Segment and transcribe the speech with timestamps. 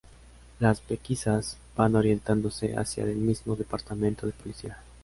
[0.59, 4.77] Las pesquisas van orientándose hacia del mismo departamento de Policía.